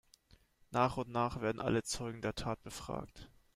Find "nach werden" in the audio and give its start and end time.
1.11-1.61